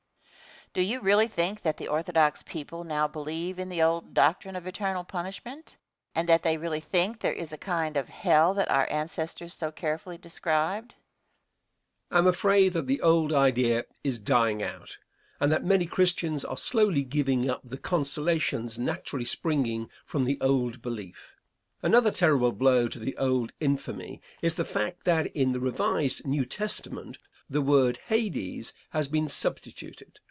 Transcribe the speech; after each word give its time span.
Question. 0.73 0.85
Do 0.87 0.89
you 0.89 1.01
really 1.01 1.27
think 1.27 1.63
that 1.63 1.75
the 1.75 1.89
orthodox 1.89 2.43
people 2.43 2.85
now 2.85 3.05
believe 3.05 3.59
in 3.59 3.67
the 3.67 3.81
old 3.81 4.13
doctrine 4.13 4.55
of 4.55 4.65
eternal 4.65 5.03
punishment, 5.03 5.75
and 6.15 6.29
that 6.29 6.43
they 6.43 6.55
really 6.55 6.79
think 6.79 7.19
there 7.19 7.33
is 7.33 7.51
a 7.51 7.57
kind 7.57 7.97
of 7.97 8.07
hell 8.07 8.53
that 8.53 8.71
our 8.71 8.89
ancestors 8.89 9.53
so 9.53 9.69
carefully 9.69 10.17
described? 10.17 10.93
Answer. 12.09 12.15
I 12.15 12.17
am 12.19 12.27
afraid 12.27 12.71
that 12.71 12.87
the 12.87 13.01
old 13.01 13.33
idea 13.33 13.83
is 14.01 14.17
dying 14.17 14.63
out, 14.63 14.97
and 15.41 15.51
that 15.51 15.65
many 15.65 15.85
Christians 15.85 16.45
are 16.45 16.55
slowly 16.55 17.03
giving 17.03 17.49
up 17.49 17.59
the 17.65 17.77
consolations 17.77 18.79
naturally 18.79 19.25
springing 19.25 19.89
from 20.05 20.23
the 20.23 20.39
old 20.39 20.81
belief. 20.81 21.35
Another 21.81 22.11
terrible 22.11 22.53
blow 22.53 22.87
to 22.87 22.97
the 22.97 23.17
old 23.17 23.51
infamy 23.59 24.21
is 24.41 24.55
the 24.55 24.63
fact 24.63 25.03
that 25.03 25.27
in 25.35 25.51
the 25.51 25.59
revised 25.59 26.25
New 26.25 26.45
Testament 26.45 27.17
the 27.49 27.61
word 27.61 27.97
Hades 28.07 28.71
has 28.91 29.09
been 29.09 29.27
substituted. 29.27 30.19